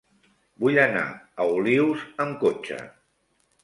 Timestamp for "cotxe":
2.47-2.85